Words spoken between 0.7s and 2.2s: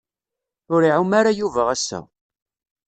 Ur iɛum ara Yuba ass-a.